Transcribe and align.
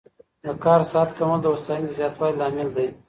د 0.45 0.47
کار 0.63 0.81
ساعت 0.91 1.09
کمول 1.17 1.39
د 1.41 1.45
هوساینې 1.53 1.95
زیاتوالي 1.97 2.35
لامل 2.39 2.69
دی. 2.75 2.87